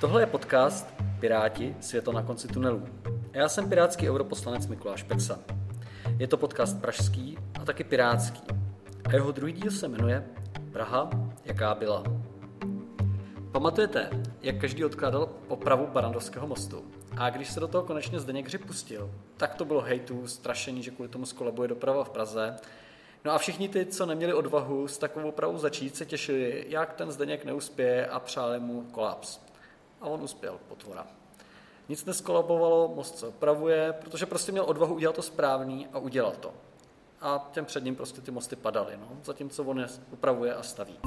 Tohle 0.00 0.22
je 0.22 0.26
podcast 0.26 0.94
Piráti, 1.20 1.76
světlo 1.80 2.12
na 2.12 2.22
konci 2.22 2.48
tunelu. 2.48 2.86
Já 3.32 3.48
jsem 3.48 3.68
pirátský 3.68 4.10
europoslanec 4.10 4.66
Mikuláš 4.66 5.02
Peksa. 5.02 5.38
Je 6.18 6.26
to 6.26 6.36
podcast 6.36 6.80
pražský 6.80 7.38
a 7.60 7.64
taky 7.64 7.84
pirátský. 7.84 8.42
A 9.04 9.12
jeho 9.12 9.32
druhý 9.32 9.52
díl 9.52 9.70
se 9.70 9.88
jmenuje 9.88 10.24
Praha, 10.72 11.10
jaká 11.44 11.74
byla. 11.74 12.04
Pamatujete, 13.52 14.10
jak 14.42 14.60
každý 14.60 14.84
odkládal 14.84 15.28
opravu 15.48 15.86
Barandovského 15.86 16.46
mostu? 16.46 16.84
A 17.16 17.30
když 17.30 17.50
se 17.50 17.60
do 17.60 17.68
toho 17.68 17.84
konečně 17.84 18.20
Zdeněk 18.20 18.46
Hřib 18.46 18.66
pustil, 18.66 19.10
tak 19.36 19.54
to 19.54 19.64
bylo 19.64 19.80
hejtu, 19.80 20.26
strašení, 20.26 20.82
že 20.82 20.90
kvůli 20.90 21.08
tomu 21.08 21.26
skolabuje 21.26 21.68
doprava 21.68 22.04
v 22.04 22.10
Praze. 22.10 22.56
No 23.24 23.32
a 23.32 23.38
všichni 23.38 23.68
ty, 23.68 23.86
co 23.86 24.06
neměli 24.06 24.34
odvahu 24.34 24.88
s 24.88 24.98
takovou 24.98 25.28
opravou 25.28 25.58
začít, 25.58 25.96
se 25.96 26.06
těšili, 26.06 26.64
jak 26.68 26.92
ten 26.92 27.10
Zdeněk 27.10 27.44
neuspěje 27.44 28.06
a 28.06 28.20
přáli 28.20 28.60
mu 28.60 28.82
kolaps. 28.82 29.49
A 30.00 30.06
on 30.06 30.22
uspěl, 30.22 30.58
potvora. 30.68 31.06
Nic 31.88 32.04
neskolabovalo, 32.04 32.92
most 32.94 33.18
se 33.18 33.26
opravuje, 33.26 33.92
protože 33.92 34.26
prostě 34.26 34.52
měl 34.52 34.64
odvahu 34.64 34.94
udělat 34.94 35.16
to 35.16 35.22
správný 35.22 35.86
a 35.92 35.98
udělal 35.98 36.32
to. 36.32 36.52
A 37.20 37.50
těm 37.52 37.64
před 37.64 37.84
ním 37.84 37.96
prostě 37.96 38.20
ty 38.20 38.30
mosty 38.30 38.56
padaly, 38.56 38.96
no, 38.96 39.08
zatímco 39.24 39.64
on 39.64 39.78
je 39.78 39.86
upravuje 40.12 40.54
a 40.54 40.62
staví. 40.62 40.98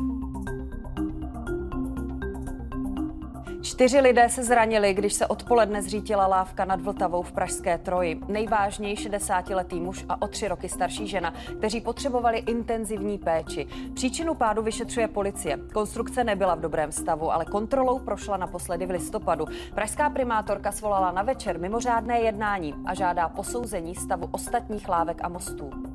Čtyři 3.73 4.00
lidé 4.00 4.30
se 4.30 4.44
zranili, 4.44 4.94
když 4.94 5.13
se 5.13 5.27
odpoledne 5.27 5.82
zřítila 5.82 6.27
lávka 6.27 6.66
nad 6.66 6.82
Vltavou 6.82 7.22
v 7.22 7.32
Pražské 7.32 7.77
Troji. 7.77 8.22
Nejvážněji 8.27 8.96
60-letý 8.96 9.80
muž 9.80 10.05
a 10.09 10.22
o 10.22 10.27
tři 10.27 10.48
roky 10.48 10.70
starší 10.70 11.08
žena, 11.08 11.34
kteří 11.58 11.82
potřebovali 11.82 12.38
intenzivní 12.38 13.18
péči. 13.18 13.68
Příčinu 13.94 14.34
pádu 14.34 14.62
vyšetřuje 14.62 15.08
policie. 15.08 15.58
Konstrukce 15.73 16.23
nebyla 16.23 16.55
v 16.55 16.62
dobrém 16.62 16.91
stavu, 16.91 17.32
ale 17.32 17.46
kontrolou 17.46 17.99
prošla 17.99 18.38
naposledy 18.38 18.85
v 18.85 18.90
listopadu. 18.90 19.46
Pražská 19.76 20.10
primátorka 20.10 20.71
svolala 20.71 21.12
na 21.12 21.21
večer 21.21 21.60
mimořádné 21.60 22.21
jednání 22.21 22.74
a 22.85 22.94
žádá 22.94 23.29
posouzení 23.29 23.96
stavu 23.96 24.29
ostatních 24.32 24.90
lávek 24.90 25.18
a 25.24 25.29
mostů. 25.29 25.93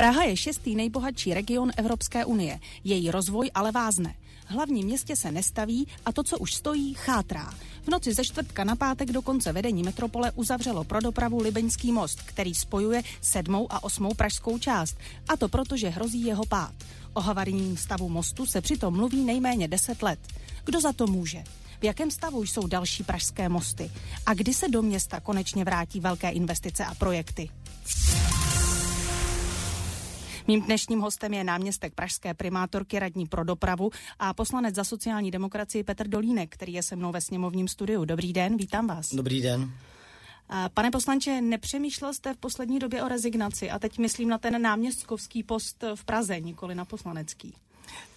Praha 0.00 0.22
je 0.22 0.36
šestý 0.36 0.74
nejbohatší 0.74 1.34
region 1.34 1.70
Evropské 1.76 2.24
unie. 2.24 2.60
Její 2.84 3.10
rozvoj 3.10 3.50
ale 3.54 3.72
vázne. 3.72 4.14
V 4.46 4.50
hlavním 4.50 4.86
městě 4.86 5.16
se 5.16 5.32
nestaví 5.32 5.86
a 6.06 6.12
to, 6.12 6.22
co 6.22 6.38
už 6.38 6.54
stojí, 6.54 6.94
chátrá. 6.94 7.54
V 7.82 7.88
noci 7.88 8.14
ze 8.14 8.24
čtvrtka 8.24 8.64
na 8.64 8.76
pátek 8.76 9.12
dokonce 9.12 9.52
vedení 9.52 9.82
metropole 9.82 10.32
uzavřelo 10.34 10.84
pro 10.84 11.00
dopravu 11.00 11.42
Libeňský 11.42 11.92
most, 11.92 12.22
který 12.22 12.54
spojuje 12.54 13.02
sedmou 13.20 13.66
a 13.72 13.84
osmou 13.84 14.14
pražskou 14.14 14.58
část. 14.58 14.96
A 15.28 15.36
to 15.36 15.48
proto, 15.48 15.76
že 15.76 15.88
hrozí 15.88 16.24
jeho 16.24 16.46
pád. 16.46 16.74
O 17.12 17.20
havarijním 17.20 17.76
stavu 17.76 18.08
mostu 18.08 18.46
se 18.46 18.60
přitom 18.60 18.96
mluví 18.96 19.24
nejméně 19.24 19.68
10 19.68 20.02
let. 20.02 20.18
Kdo 20.64 20.80
za 20.80 20.92
to 20.92 21.06
může? 21.06 21.44
V 21.80 21.84
jakém 21.84 22.10
stavu 22.10 22.42
jsou 22.42 22.66
další 22.66 23.02
pražské 23.02 23.48
mosty? 23.48 23.90
A 24.26 24.34
kdy 24.34 24.54
se 24.54 24.68
do 24.68 24.82
města 24.82 25.20
konečně 25.20 25.64
vrátí 25.64 26.00
velké 26.00 26.30
investice 26.30 26.84
a 26.84 26.94
projekty? 26.94 27.50
Mým 30.48 30.62
dnešním 30.62 31.00
hostem 31.00 31.34
je 31.34 31.44
náměstek 31.44 31.94
pražské 31.94 32.34
primátorky 32.34 32.98
radní 32.98 33.26
pro 33.26 33.44
dopravu 33.44 33.90
a 34.18 34.34
poslanec 34.34 34.74
za 34.74 34.84
sociální 34.84 35.30
demokracii 35.30 35.84
Petr 35.84 36.08
Dolínek, 36.08 36.54
který 36.54 36.72
je 36.72 36.82
se 36.82 36.96
mnou 36.96 37.12
ve 37.12 37.20
sněmovním 37.20 37.68
studiu. 37.68 38.04
Dobrý 38.04 38.32
den, 38.32 38.56
vítám 38.56 38.86
vás. 38.86 39.14
Dobrý 39.14 39.42
den. 39.42 39.70
Pane 40.74 40.90
poslanče, 40.90 41.40
nepřemýšlel 41.40 42.14
jste 42.14 42.34
v 42.34 42.36
poslední 42.36 42.78
době 42.78 43.02
o 43.02 43.08
rezignaci 43.08 43.70
a 43.70 43.78
teď 43.78 43.98
myslím 43.98 44.28
na 44.28 44.38
ten 44.38 44.62
náměstkovský 44.62 45.42
post 45.42 45.84
v 45.94 46.04
Praze, 46.04 46.40
nikoli 46.40 46.74
na 46.74 46.84
poslanecký. 46.84 47.54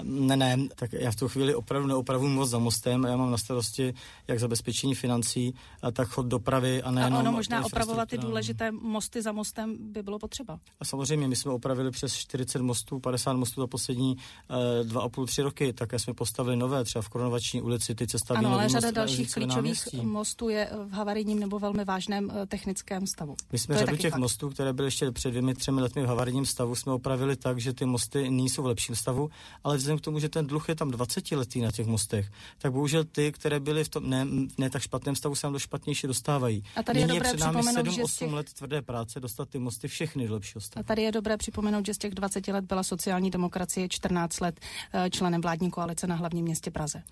Ne, 0.03 0.37
ne, 0.37 0.57
tak 0.75 0.93
já 0.93 1.11
v 1.11 1.15
tu 1.15 1.27
chvíli 1.27 1.55
opravdu 1.55 1.87
neopravu 1.87 2.27
moc 2.27 2.49
za 2.49 2.59
mostem. 2.59 3.03
Já 3.03 3.17
mám 3.17 3.31
na 3.31 3.37
starosti 3.37 3.93
jak 4.27 4.39
zabezpečení 4.39 4.95
financí, 4.95 5.55
tak 5.93 6.07
chod 6.07 6.25
dopravy 6.25 6.83
a 6.83 6.91
nejenom... 6.91 7.17
A 7.17 7.19
ono 7.19 7.31
možná 7.31 7.65
opravovat 7.65 8.09
ty 8.09 8.17
důležité 8.17 8.71
mosty 8.71 9.21
za 9.21 9.31
mostem 9.31 9.77
by 9.79 10.03
bylo 10.03 10.19
potřeba. 10.19 10.59
A 10.79 10.85
samozřejmě, 10.85 11.27
my 11.27 11.35
jsme 11.35 11.51
opravili 11.51 11.91
přes 11.91 12.13
40 12.13 12.61
mostů, 12.61 12.99
50 12.99 13.33
mostů 13.33 13.61
za 13.61 13.67
poslední 13.67 14.15
uh, 14.15 14.87
dva 14.87 15.01
a 15.01 15.09
půl, 15.09 15.25
tři 15.25 15.41
roky. 15.41 15.73
Také 15.73 15.99
jsme 15.99 16.13
postavili 16.13 16.55
nové, 16.55 16.83
třeba 16.83 17.01
v 17.01 17.09
Koronovační 17.09 17.61
ulici, 17.61 17.95
ty 17.95 18.07
cesta 18.07 18.33
Ano, 18.35 18.53
ale 18.53 18.69
řada 18.69 18.91
dalších 18.91 19.33
klíčových 19.33 19.93
mostů 20.01 20.49
je 20.49 20.69
v 20.85 20.91
havarijním 20.91 21.39
nebo 21.39 21.59
velmi 21.59 21.85
vážném 21.85 22.25
uh, 22.25 22.45
technickém 22.47 23.07
stavu. 23.07 23.35
My 23.51 23.59
jsme 23.59 23.77
řadu 23.77 23.97
těch 23.97 24.11
fakt. 24.11 24.19
mostů, 24.19 24.49
které 24.49 24.73
byly 24.73 24.87
ještě 24.87 25.11
před 25.11 25.29
dvěmi, 25.29 25.53
třemi 25.53 25.81
letmi 25.81 26.03
v 26.03 26.05
havarijním 26.05 26.45
stavu, 26.45 26.75
jsme 26.75 26.91
opravili 26.91 27.35
tak, 27.35 27.59
že 27.59 27.73
ty 27.73 27.85
mosty 27.85 28.29
nejsou 28.29 28.63
v 28.63 28.65
lepším 28.65 28.95
stavu, 28.95 29.29
ale 29.63 29.77
vzhledem 29.77 29.97
k 29.97 30.01
tomu, 30.01 30.19
že 30.19 30.29
ten 30.29 30.47
dluh 30.47 30.69
je 30.69 30.75
tam 30.75 30.91
20 30.91 31.31
letý 31.31 31.61
na 31.61 31.71
těch 31.71 31.87
mostech, 31.87 32.31
tak 32.57 32.71
bohužel 32.71 33.03
ty, 33.03 33.31
které 33.31 33.59
byly 33.59 33.83
v 33.83 33.89
tom 33.89 34.09
ne, 34.09 34.25
ne 34.57 34.69
tak 34.69 34.81
špatném 34.81 35.15
stavu, 35.15 35.35
se 35.35 35.41
tam 35.41 35.53
do 35.53 35.59
špatnější 35.59 36.07
dostávají. 36.07 36.63
A 36.75 36.83
tady 36.83 36.99
Nyní 36.99 37.09
je, 37.09 37.13
dobré 37.13 37.29
je 37.29 37.33
před 37.33 37.45
námi 37.45 37.61
7-8 37.61 38.33
let 38.33 38.53
tvrdé 38.53 38.81
práce 38.81 39.19
dostat 39.19 39.49
ty 39.49 39.59
mosty 39.59 39.87
všechny 39.87 40.27
do 40.27 40.33
lepšího 40.33 40.61
stavu. 40.61 40.81
A 40.81 40.83
tady 40.83 41.01
je 41.01 41.11
dobré 41.11 41.37
připomenout, 41.37 41.85
že 41.85 41.93
z 41.93 41.97
těch 41.97 42.13
20 42.15 42.47
let 42.47 42.65
byla 42.65 42.83
sociální 42.83 43.31
demokracie 43.31 43.89
14 43.89 44.39
let 44.39 44.59
eh, 44.93 45.09
členem 45.09 45.41
vládní 45.41 45.71
koalice 45.71 46.07
na 46.07 46.15
hlavním 46.15 46.45
městě 46.45 46.71
Praze. 46.71 47.03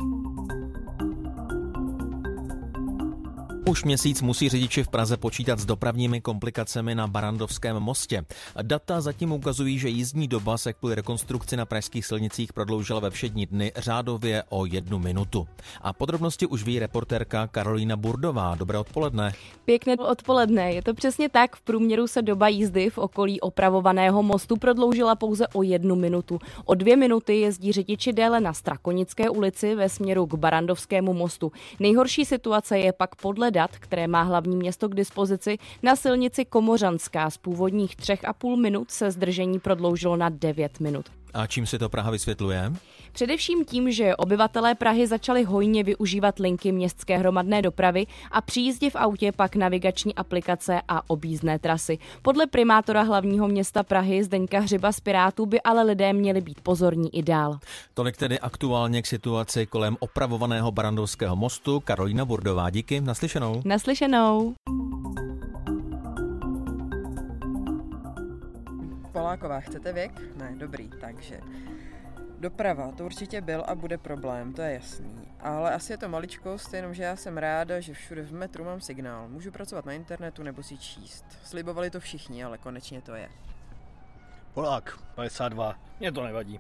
Už 3.71 3.83
měsíc 3.83 4.21
musí 4.21 4.49
řidiči 4.49 4.83
v 4.83 4.87
Praze 4.87 5.17
počítat 5.17 5.59
s 5.59 5.65
dopravními 5.65 6.21
komplikacemi 6.21 6.95
na 6.95 7.07
Barandovském 7.07 7.79
mostě. 7.79 8.25
Data 8.61 9.01
zatím 9.01 9.31
ukazují, 9.31 9.79
že 9.79 9.89
jízdní 9.89 10.27
doba 10.27 10.57
se 10.57 10.73
kvůli 10.73 10.95
rekonstrukci 10.95 11.57
na 11.57 11.65
pražských 11.65 12.05
silnicích 12.05 12.53
prodloužila 12.53 12.99
ve 12.99 13.09
všední 13.09 13.45
dny 13.45 13.71
řádově 13.75 14.43
o 14.49 14.65
jednu 14.65 14.99
minutu. 14.99 15.47
A 15.81 15.93
podrobnosti 15.93 16.45
už 16.45 16.63
ví 16.63 16.79
reportérka 16.79 17.47
Karolína 17.47 17.97
Burdová. 17.97 18.55
Dobré 18.55 18.77
odpoledne. 18.77 19.33
Pěkné 19.65 19.95
odpoledne. 19.95 20.73
Je 20.73 20.81
to 20.81 20.93
přesně 20.93 21.29
tak. 21.29 21.55
V 21.55 21.61
průměru 21.61 22.07
se 22.07 22.21
doba 22.21 22.47
jízdy 22.47 22.89
v 22.89 22.97
okolí 22.97 23.41
opravovaného 23.41 24.23
mostu 24.23 24.55
prodloužila 24.55 25.15
pouze 25.15 25.47
o 25.47 25.63
jednu 25.63 25.95
minutu. 25.95 26.39
O 26.65 26.75
dvě 26.75 26.95
minuty 26.95 27.39
jezdí 27.39 27.71
řidiči 27.71 28.13
déle 28.13 28.39
na 28.39 28.53
Strakonické 28.53 29.29
ulici 29.29 29.75
ve 29.75 29.89
směru 29.89 30.25
k 30.25 30.33
Barandovskému 30.33 31.13
mostu. 31.13 31.51
Nejhorší 31.79 32.25
situace 32.25 32.79
je 32.79 32.93
pak 32.93 33.15
podle 33.15 33.51
dat, 33.61 33.77
které 33.77 34.07
má 34.07 34.21
hlavní 34.21 34.55
město 34.55 34.89
k 34.89 34.95
dispozici, 34.95 35.57
na 35.83 35.95
silnici 35.95 36.45
Komořanská 36.45 37.29
z 37.29 37.37
původních 37.37 37.95
3,5 37.95 38.61
minut 38.61 38.91
se 38.91 39.11
zdržení 39.11 39.59
prodloužilo 39.59 40.15
na 40.17 40.29
9 40.29 40.79
minut. 40.79 41.05
A 41.33 41.47
čím 41.47 41.65
se 41.65 41.79
to 41.79 41.89
Praha 41.89 42.11
vysvětluje? 42.11 42.73
Především 43.11 43.65
tím, 43.65 43.91
že 43.91 44.15
obyvatelé 44.15 44.75
Prahy 44.75 45.07
začali 45.07 45.43
hojně 45.43 45.83
využívat 45.83 46.39
linky 46.39 46.71
městské 46.71 47.17
hromadné 47.17 47.61
dopravy 47.61 48.05
a 48.31 48.41
při 48.41 48.59
jízdě 48.59 48.89
v 48.89 48.95
autě 48.95 49.31
pak 49.31 49.55
navigační 49.55 50.15
aplikace 50.15 50.81
a 50.87 51.09
objízdné 51.09 51.59
trasy. 51.59 51.97
Podle 52.21 52.47
primátora 52.47 53.01
hlavního 53.01 53.47
města 53.47 53.83
Prahy 53.83 54.23
Zdeňka 54.23 54.59
Hřiba 54.59 54.91
z 54.91 54.99
Pirátů 54.99 55.45
by 55.45 55.61
ale 55.61 55.83
lidé 55.83 56.13
měli 56.13 56.41
být 56.41 56.61
pozorní 56.61 57.15
i 57.15 57.23
dál. 57.23 57.59
Tolik 57.93 58.17
tedy 58.17 58.39
aktuálně 58.39 59.01
k 59.01 59.07
situaci 59.07 59.65
kolem 59.65 59.97
opravovaného 59.99 60.71
Barandovského 60.71 61.35
mostu. 61.35 61.79
Karolina 61.79 62.25
Burdová, 62.25 62.69
díky. 62.69 63.01
Naslyšenou. 63.01 63.61
Naslyšenou. 63.65 64.53
Poláková, 69.11 69.59
chcete 69.59 69.93
věk? 69.93 70.11
Ne, 70.35 70.55
dobrý, 70.57 70.89
takže 71.01 71.39
Doprava, 72.41 72.91
to 72.91 73.05
určitě 73.05 73.41
byl 73.41 73.63
a 73.67 73.75
bude 73.75 73.97
problém, 73.97 74.53
to 74.53 74.61
je 74.61 74.73
jasný. 74.73 75.27
Ale 75.39 75.73
asi 75.73 75.93
je 75.93 75.97
to 75.97 76.09
maličkost, 76.09 76.73
jenomže 76.73 77.03
já 77.03 77.15
jsem 77.15 77.37
ráda, 77.37 77.79
že 77.79 77.93
všude 77.93 78.21
v 78.21 78.33
metru 78.33 78.63
mám 78.63 78.81
signál. 78.81 79.27
Můžu 79.27 79.51
pracovat 79.51 79.85
na 79.85 79.93
internetu 79.93 80.43
nebo 80.43 80.63
si 80.63 80.77
číst. 80.77 81.25
Slibovali 81.43 81.89
to 81.89 81.99
všichni, 81.99 82.43
ale 82.43 82.57
konečně 82.57 83.01
to 83.01 83.15
je. 83.15 83.29
Polák, 84.53 84.99
52, 85.15 85.75
mě 85.99 86.11
to 86.11 86.23
nevadí. 86.23 86.59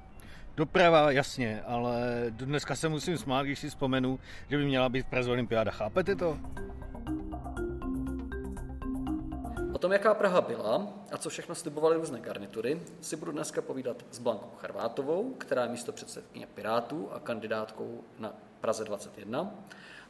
Doprava, 0.55 1.11
jasně, 1.11 1.61
ale 1.61 2.25
dneska 2.29 2.75
se 2.75 2.89
musím 2.89 3.17
smát, 3.17 3.43
když 3.43 3.59
si 3.59 3.69
vzpomenu, 3.69 4.19
že 4.49 4.57
by 4.57 4.65
měla 4.65 4.89
být 4.89 5.05
v 5.05 5.09
Praze 5.09 5.31
olympiáda. 5.31 5.71
Chápete 5.71 6.15
to? 6.15 6.37
Tom, 9.81 9.91
jaká 9.91 10.13
Praha 10.13 10.41
byla 10.41 10.93
a 11.11 11.17
co 11.17 11.29
všechno 11.29 11.55
slibovaly 11.55 11.97
různé 11.97 12.19
garnitury, 12.19 12.81
si 13.01 13.15
budu 13.15 13.31
dneska 13.31 13.61
povídat 13.61 14.05
s 14.11 14.19
Blankou 14.19 14.51
Charvátovou, 14.57 15.33
která 15.37 15.63
je 15.63 15.69
místo 15.69 15.91
předsedkyně 15.91 16.47
Pirátů 16.47 17.09
a 17.11 17.19
kandidátkou 17.19 18.03
na 18.19 18.33
Praze 18.61 18.83
21, 18.83 19.55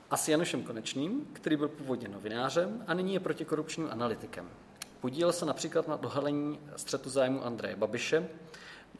a 0.09 0.17
s 0.17 0.27
Janušem 0.27 0.63
Konečným, 0.63 1.27
který 1.33 1.55
byl 1.55 1.67
původně 1.67 2.07
novinářem 2.07 2.83
a 2.87 2.93
nyní 2.93 3.13
je 3.13 3.19
protikorupčním 3.19 3.89
analytikem. 3.91 4.49
Podílel 5.01 5.33
se 5.33 5.45
například 5.45 5.87
na 5.87 5.95
dohalení 5.95 6.59
střetu 6.75 7.09
zájmu 7.09 7.45
Andreje 7.45 7.75
Babiše 7.75 8.27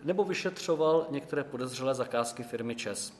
nebo 0.04 0.24
vyšetřoval 0.24 1.08
některé 1.10 1.44
podezřelé 1.44 1.96
zakázky 1.96 2.44
firmy 2.44 2.76
ČES. 2.76 3.14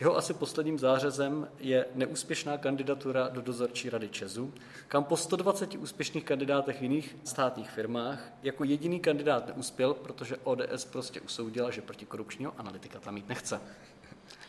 Jeho 0.00 0.16
asi 0.16 0.34
posledním 0.34 0.78
zářezem 0.78 1.48
je 1.58 1.86
neúspěšná 1.94 2.58
kandidatura 2.58 3.28
do 3.28 3.40
dozorčí 3.40 3.90
rady 3.90 4.08
Česu, 4.08 4.54
kam 4.88 5.04
po 5.04 5.16
120 5.16 5.74
úspěšných 5.74 6.24
kandidátech 6.24 6.78
v 6.78 6.82
jiných 6.82 7.16
státních 7.24 7.70
firmách 7.70 8.32
jako 8.42 8.64
jediný 8.64 9.00
kandidát 9.00 9.46
neuspěl, 9.46 9.94
protože 9.94 10.36
ODS 10.36 10.84
prostě 10.84 11.20
usoudila, 11.20 11.70
že 11.70 11.82
protikorupčního 11.82 12.54
analytika 12.58 13.00
tam 13.00 13.14
mít 13.14 13.28
nechce. 13.28 13.60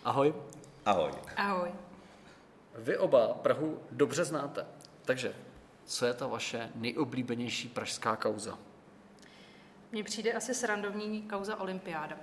Ahoj. 0.04 0.34
Ahoj. 0.86 1.12
Ahoj. 1.36 1.72
Vy 2.75 2.98
oba 2.98 3.28
Prahu 3.28 3.80
dobře 3.92 4.25
znáte, 4.25 4.66
takže 5.06 5.36
co 5.86 6.06
je 6.06 6.13
ta 6.13 6.28
vaše 6.28 6.69
nejoblíbenější 6.75 7.68
pražská 7.68 8.16
kauza? 8.16 8.57
Mně 9.92 10.04
přijde 10.04 10.34
asi 10.34 10.54
srandovní 10.54 11.22
kauza 11.22 11.60
Olympiáda. 11.60 12.18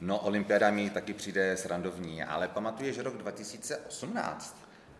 No, 0.00 0.18
olympiáda 0.18 0.70
mi 0.70 0.90
taky 0.90 1.14
přijde 1.14 1.56
srandovní, 1.56 2.22
ale 2.22 2.48
pamatuješ 2.48 2.98
rok 2.98 3.16
2018? 3.16 4.56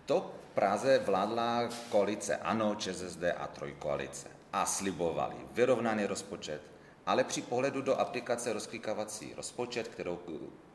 To 0.06 0.34
Praze 0.54 0.98
vládla 0.98 1.68
koalice 1.88 2.36
ANO, 2.36 2.74
ČSSD 2.74 3.22
a 3.36 3.46
Trojkoalice 3.46 4.28
a 4.52 4.66
slibovali 4.66 5.36
vyrovnaný 5.52 6.06
rozpočet, 6.06 6.62
ale 7.06 7.24
při 7.24 7.42
pohledu 7.42 7.82
do 7.82 8.00
aplikace 8.00 8.52
rozklikávací 8.52 9.34
rozpočet, 9.36 9.88
kterou 9.88 10.18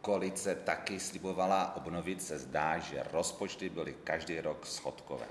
koalice 0.02 0.56
taky 0.56 1.00
slibovala 1.00 1.76
obnovit, 1.76 2.24
se 2.24 2.40
zdá, 2.40 2.78
že 2.78 3.04
rozpočty 3.12 3.70
byly 3.70 3.96
každý 4.04 4.42
rok 4.42 4.66
schodkové. 4.66 5.28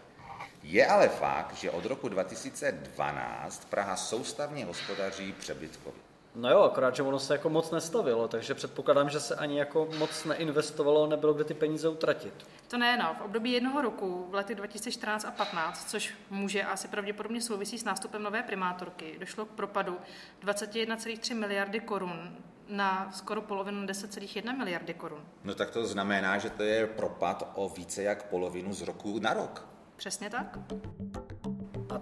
Je 0.62 0.86
ale 0.86 1.08
fakt, 1.08 1.54
že 1.54 1.70
od 1.70 1.84
roku 1.84 2.08
2012 2.08 3.64
Praha 3.64 3.96
soustavně 3.96 4.64
hospodaří 4.64 5.32
přebytkově. 5.32 6.11
No 6.34 6.50
jo, 6.50 6.60
akorát, 6.60 6.96
že 6.96 7.02
ono 7.02 7.18
se 7.18 7.34
jako 7.34 7.50
moc 7.50 7.70
nestavilo, 7.70 8.28
takže 8.28 8.54
předpokládám, 8.54 9.10
že 9.10 9.20
se 9.20 9.34
ani 9.34 9.58
jako 9.58 9.88
moc 9.98 10.24
neinvestovalo, 10.24 11.06
nebylo 11.06 11.34
kde 11.34 11.44
ty 11.44 11.54
peníze 11.54 11.88
utratit. 11.88 12.46
To 12.68 12.78
ne, 12.78 12.96
no. 12.96 13.16
V 13.18 13.24
období 13.24 13.52
jednoho 13.52 13.80
roku, 13.80 14.26
v 14.30 14.34
letech 14.34 14.56
2014 14.56 15.24
a 15.24 15.30
15, 15.30 15.90
což 15.90 16.14
může 16.30 16.62
asi 16.64 16.88
pravděpodobně 16.88 17.40
souvisí 17.40 17.78
s 17.78 17.84
nástupem 17.84 18.22
nové 18.22 18.42
primátorky, 18.42 19.16
došlo 19.20 19.46
k 19.46 19.48
propadu 19.48 19.96
21,3 20.44 21.38
miliardy 21.38 21.80
korun 21.80 22.36
na 22.68 23.12
skoro 23.12 23.42
polovinu 23.42 23.86
10,1 23.86 24.58
miliardy 24.58 24.94
korun. 24.94 25.24
No 25.44 25.54
tak 25.54 25.70
to 25.70 25.86
znamená, 25.86 26.38
že 26.38 26.50
to 26.50 26.62
je 26.62 26.86
propad 26.86 27.52
o 27.54 27.68
více 27.68 28.02
jak 28.02 28.28
polovinu 28.28 28.72
z 28.72 28.82
roku 28.82 29.18
na 29.18 29.34
rok. 29.34 29.68
Přesně 29.96 30.30
tak. 30.30 30.58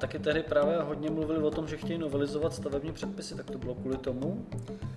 Taky 0.01 0.19
tehdy 0.19 0.43
právě 0.43 0.77
hodně 0.83 1.11
mluvili 1.11 1.43
o 1.43 1.51
tom, 1.51 1.69
že 1.69 1.77
chtějí 1.77 1.99
novelizovat 1.99 2.55
stavební 2.55 2.93
předpisy, 2.93 3.35
tak 3.35 3.51
to 3.51 3.59
bylo 3.59 3.75
kvůli 3.75 3.97
tomu? 3.97 4.47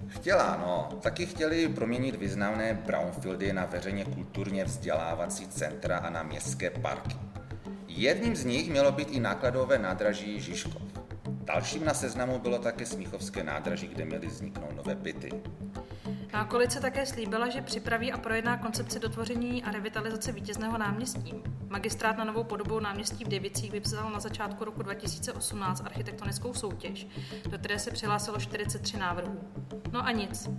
Chtěla, 0.08 0.58
no. 0.58 1.00
Taky 1.02 1.26
chtěli 1.26 1.68
proměnit 1.68 2.16
významné 2.16 2.74
brownfieldy 2.86 3.54
na 3.54 3.66
veřejně 3.66 4.06
kulturně 4.06 4.66
vzdělávací 4.66 5.48
centra 5.48 5.98
a 5.98 6.10
na 6.10 6.24
městské 6.24 6.70
parky. 6.70 7.16
Jedním 7.88 8.36
z 8.36 8.46
nich 8.46 8.70
mělo 8.70 8.92
být 8.92 9.12
i 9.12 9.20
nákladové 9.20 9.78
nádraží 9.80 10.40
Žižkov. 10.40 10.82
Dalším 11.28 11.86
na 11.86 11.94
seznamu 11.94 12.40
bylo 12.40 12.60
také 12.60 12.86
Smíchovské 12.86 13.44
nádraží, 13.44 13.88
kde 13.88 14.06
měly 14.06 14.28
vzniknout 14.28 14.76
nové 14.76 14.96
byty. 14.96 15.30
A 16.34 16.46
koalice 16.46 16.80
také 16.80 17.06
slíbila, 17.06 17.50
že 17.50 17.62
připraví 17.62 18.12
a 18.12 18.18
projedná 18.18 18.58
koncepci 18.58 19.00
dotvoření 19.00 19.64
a 19.64 19.72
revitalizace 19.72 20.32
vítězného 20.32 20.78
náměstí. 20.78 21.34
Magistrát 21.70 22.18
na 22.18 22.24
novou 22.24 22.44
podobu 22.44 22.80
náměstí 22.80 23.26
v 23.26 23.28
Devicích 23.28 23.72
vypsal 23.72 24.10
na 24.10 24.20
začátku 24.20 24.66
roku 24.66 24.84
2018 24.84 25.82
architektonickou 25.86 26.54
soutěž, 26.54 27.08
do 27.50 27.58
které 27.58 27.80
se 27.80 27.92
přihlásilo 27.92 28.40
43 28.40 28.98
návrhů. 28.98 29.40
No 29.92 30.06
a 30.06 30.12
nic. 30.12 30.50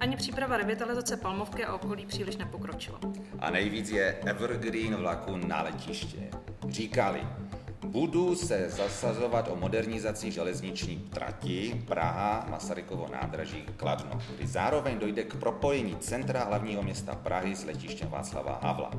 Ani 0.00 0.16
příprava 0.16 0.56
revitalizace 0.56 1.16
Palmovky 1.16 1.64
a 1.64 1.74
okolí 1.74 2.06
příliš 2.06 2.36
nepokročila. 2.36 3.00
A 3.38 3.50
nejvíc 3.50 3.90
je 3.90 4.18
evergreen 4.24 4.96
vlaku 4.96 5.36
na 5.36 5.62
letiště. 5.62 6.30
Říkali, 6.68 7.20
Budu 7.90 8.36
se 8.36 8.70
zasazovat 8.70 9.48
o 9.48 9.56
modernizaci 9.56 10.30
železniční 10.30 10.96
trati 10.96 11.82
Praha, 11.86 12.46
Masarykovo 12.50 13.08
nádraží, 13.12 13.64
Kladno, 13.76 14.20
kdy 14.36 14.46
zároveň 14.46 14.98
dojde 14.98 15.24
k 15.24 15.36
propojení 15.36 15.96
centra 15.96 16.44
hlavního 16.44 16.82
města 16.82 17.14
Prahy 17.14 17.56
s 17.56 17.64
letištěm 17.64 18.08
Václava 18.08 18.60
Havla. 18.62 18.90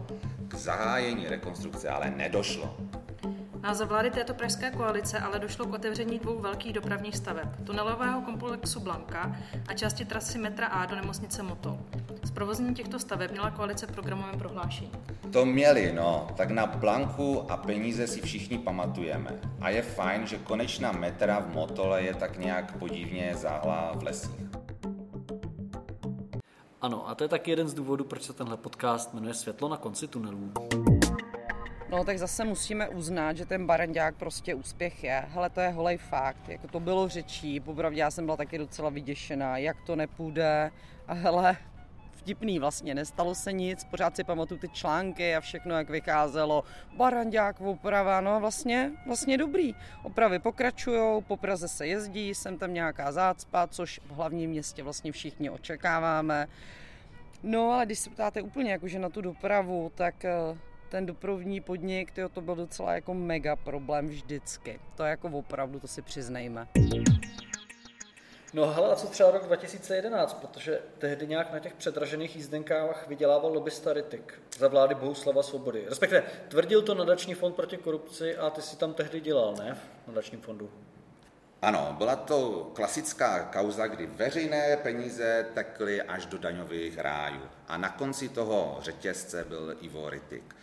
K 0.47 0.55
zahájení 0.55 1.27
rekonstrukce 1.27 1.89
ale 1.89 2.11
nedošlo. 2.11 2.77
Na 3.61 3.73
zavlády 3.73 4.11
této 4.11 4.33
pražské 4.33 4.71
koalice 4.71 5.19
ale 5.19 5.39
došlo 5.39 5.65
k 5.65 5.73
otevření 5.73 6.19
dvou 6.19 6.39
velkých 6.39 6.73
dopravních 6.73 7.17
staveb. 7.17 7.47
Tunelového 7.63 8.21
komplexu 8.21 8.79
Blanka 8.79 9.35
a 9.67 9.73
části 9.73 10.05
trasy 10.05 10.37
metra 10.37 10.67
A 10.67 10.85
do 10.85 10.95
nemocnice 10.95 11.43
Motol. 11.43 11.79
Z 12.31 12.33
provozní 12.33 12.75
těchto 12.75 12.99
staveb 12.99 13.31
měla 13.31 13.51
koalice 13.51 13.87
programovém 13.87 14.39
prohlášení. 14.39 14.91
To 15.33 15.45
měli, 15.45 15.93
no. 15.93 16.27
Tak 16.37 16.51
na 16.51 16.65
Blanku 16.65 17.51
a 17.51 17.57
peníze 17.57 18.07
si 18.07 18.21
všichni 18.21 18.57
pamatujeme. 18.57 19.39
A 19.61 19.69
je 19.69 19.81
fajn, 19.81 20.27
že 20.27 20.37
konečná 20.37 20.91
metra 20.91 21.39
v 21.39 21.53
Motole 21.53 22.03
je 22.03 22.13
tak 22.13 22.37
nějak 22.37 22.77
podivně 22.77 23.35
záhlá 23.35 23.91
v 23.95 24.03
lesích. 24.03 24.45
Ano, 26.81 27.09
a 27.09 27.15
to 27.15 27.23
je 27.23 27.27
taky 27.27 27.51
jeden 27.51 27.67
z 27.67 27.73
důvodů, 27.73 28.03
proč 28.03 28.23
se 28.23 28.33
tenhle 28.33 28.57
podcast 28.57 29.13
jmenuje 29.13 29.33
Světlo 29.33 29.69
na 29.69 29.77
konci 29.77 30.07
tunelů. 30.07 30.51
No 31.89 32.03
tak 32.03 32.19
zase 32.19 32.43
musíme 32.43 32.89
uznat, 32.89 33.37
že 33.37 33.45
ten 33.45 33.65
barandák 33.65 34.15
prostě 34.15 34.55
úspěch 34.55 35.03
je. 35.03 35.25
Hele, 35.27 35.49
to 35.49 35.59
je 35.59 35.69
holej 35.69 35.97
fakt. 35.97 36.49
Jako 36.49 36.67
to 36.67 36.79
bylo 36.79 37.09
řečí, 37.09 37.59
popravdě 37.59 37.99
já 37.99 38.11
jsem 38.11 38.25
byla 38.25 38.37
taky 38.37 38.57
docela 38.57 38.89
vyděšená, 38.89 39.57
jak 39.57 39.77
to 39.81 39.95
nepůjde. 39.95 40.71
A 41.07 41.13
hele, 41.13 41.57
vtipný 42.21 42.59
vlastně, 42.59 42.95
nestalo 42.95 43.35
se 43.35 43.53
nic, 43.53 43.83
pořád 43.83 44.15
si 44.15 44.23
pamatuju 44.23 44.59
ty 44.59 44.69
články 44.69 45.35
a 45.35 45.41
všechno, 45.41 45.77
jak 45.77 45.89
vycházelo. 45.89 46.63
Barandák 46.97 47.61
oprava, 47.61 48.21
no 48.21 48.39
vlastně, 48.39 48.91
vlastně 49.07 49.37
dobrý. 49.37 49.75
Opravy 50.03 50.39
pokračují, 50.39 51.23
po 51.27 51.37
Praze 51.37 51.67
se 51.67 51.87
jezdí, 51.87 52.35
jsem 52.35 52.57
tam 52.57 52.73
nějaká 52.73 53.11
zácpa, 53.11 53.67
což 53.67 53.99
v 54.05 54.11
hlavním 54.11 54.49
městě 54.49 54.83
vlastně 54.83 55.11
všichni 55.11 55.49
očekáváme. 55.49 56.47
No 57.43 57.71
ale 57.71 57.85
když 57.85 57.99
se 57.99 58.09
ptáte 58.09 58.41
úplně 58.41 58.71
jakože 58.71 58.99
na 58.99 59.09
tu 59.09 59.21
dopravu, 59.21 59.91
tak 59.95 60.25
eh, 60.25 60.57
ten 60.89 61.05
dopravní 61.05 61.61
podnik, 61.61 62.11
tyjo, 62.11 62.29
to 62.29 62.41
byl 62.41 62.55
docela 62.55 62.93
jako 62.93 63.13
mega 63.13 63.55
problém 63.55 64.07
vždycky. 64.07 64.79
To 64.95 65.03
je 65.03 65.09
jako 65.09 65.27
opravdu, 65.27 65.79
to 65.79 65.87
si 65.87 66.01
přiznejme. 66.01 66.67
No 68.53 68.67
hele, 68.73 68.91
a 68.91 68.95
co 68.95 69.07
třeba 69.07 69.31
rok 69.31 69.43
2011, 69.45 70.33
protože 70.33 70.79
tehdy 70.97 71.27
nějak 71.27 71.53
na 71.53 71.59
těch 71.59 71.73
předražených 71.73 72.35
jízdenkách 72.35 73.07
vydělával 73.07 73.53
lobbysta 73.53 73.93
Ritik 73.93 74.33
za 74.57 74.67
vlády 74.67 74.95
Bohuslava 74.95 75.43
Svobody. 75.43 75.85
Respektive 75.89 76.23
tvrdil 76.47 76.81
to 76.81 76.95
nadační 76.95 77.33
fond 77.33 77.55
proti 77.55 77.77
korupci 77.77 78.37
a 78.37 78.49
ty 78.49 78.61
si 78.61 78.77
tam 78.77 78.93
tehdy 78.93 79.21
dělal, 79.21 79.55
ne? 79.55 79.77
V 80.05 80.07
nadačním 80.07 80.41
fondu. 80.41 80.69
Ano, 81.61 81.95
byla 81.97 82.15
to 82.15 82.71
klasická 82.73 83.43
kauza, 83.43 83.87
kdy 83.87 84.05
veřejné 84.05 84.77
peníze 84.77 85.45
tekly 85.53 86.01
až 86.01 86.25
do 86.25 86.37
daňových 86.37 86.97
rájů. 86.97 87.41
A 87.67 87.77
na 87.77 87.89
konci 87.89 88.29
toho 88.29 88.77
řetězce 88.81 89.43
byl 89.43 89.77
Ivo 89.81 90.09
Ritik. 90.09 90.55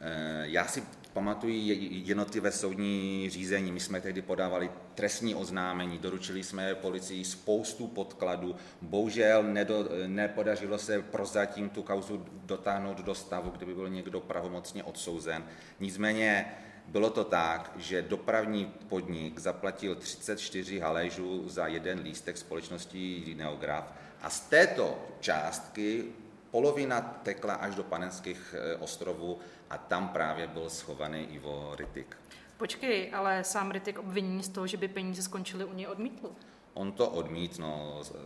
Eh, 0.00 0.42
já 0.42 0.64
si 0.64 0.82
pamatuji 1.12 2.02
jednotlivé 2.06 2.52
soudní 2.52 3.30
řízení. 3.30 3.72
My 3.72 3.80
jsme 3.80 4.00
tehdy 4.00 4.22
podávali 4.22 4.70
trestní 4.94 5.34
oznámení, 5.34 5.98
doručili 5.98 6.42
jsme 6.42 6.74
policii 6.74 7.24
spoustu 7.24 7.86
podkladů. 7.86 8.56
Bohužel 8.82 9.42
nedo, 9.42 9.88
nepodařilo 10.06 10.78
se 10.78 11.02
prozatím 11.02 11.68
tu 11.68 11.82
kauzu 11.82 12.26
dotáhnout 12.44 12.98
do 12.98 13.14
stavu, 13.14 13.50
kdyby 13.50 13.74
byl 13.74 13.88
někdo 13.88 14.20
pravomocně 14.20 14.84
odsouzen. 14.84 15.44
Nicméně 15.80 16.46
bylo 16.86 17.10
to 17.10 17.24
tak, 17.24 17.72
že 17.76 18.02
dopravní 18.02 18.72
podnik 18.88 19.38
zaplatil 19.38 19.94
34 19.94 20.78
haléžů 20.78 21.48
za 21.48 21.66
jeden 21.66 22.00
lístek 22.00 22.38
společnosti 22.38 23.34
Neograf 23.36 23.92
a 24.22 24.30
z 24.30 24.40
této 24.40 25.08
částky 25.20 26.04
polovina 26.50 27.00
tekla 27.00 27.54
až 27.54 27.74
do 27.74 27.82
Panenských 27.82 28.54
eh, 28.54 28.76
ostrovů 28.76 29.38
a 29.70 29.78
tam 29.78 30.08
právě 30.08 30.46
byl 30.46 30.70
schovaný 30.70 31.26
Ivo 31.30 31.74
Ritik. 31.76 32.16
Počkej, 32.56 33.10
ale 33.14 33.44
sám 33.44 33.70
Ritik 33.70 33.98
obvinění 33.98 34.42
z 34.42 34.48
toho, 34.48 34.66
že 34.66 34.76
by 34.76 34.88
peníze 34.88 35.22
skončily 35.22 35.64
u 35.64 35.72
něj 35.72 35.86
odmítl. 35.86 36.30
On 36.74 36.92
to 36.92 37.10
odmítl, 37.10 37.64